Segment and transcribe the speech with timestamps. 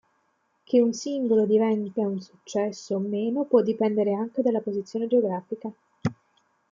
[0.63, 5.71] Che un singolo divenga un successo o meno può dipendere anche dalla posizione geografica.